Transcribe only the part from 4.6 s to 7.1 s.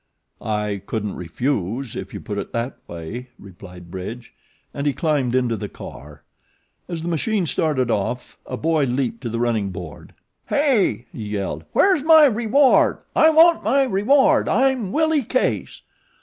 and he climbed into the car. As the